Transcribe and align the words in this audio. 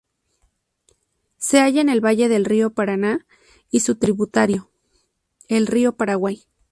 Se 1.37 1.59
halla 1.59 1.79
en 1.79 1.87
el 1.89 2.03
valle 2.03 2.27
del 2.27 2.45
río 2.45 2.71
Paraná 2.73 3.27
y 3.69 3.81
su 3.81 3.97
tributario, 3.97 4.67
el 5.47 5.67
río 5.67 5.95
Paraguay. 5.95 6.43